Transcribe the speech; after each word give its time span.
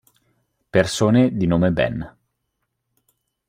Persone 0.71 1.37
di 1.37 1.45
nome 1.45 1.71
Ben 1.71 2.17